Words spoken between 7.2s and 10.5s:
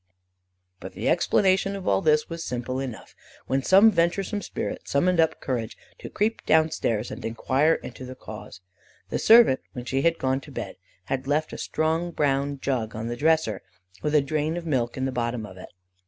enquire into the cause. The servant, when she had gone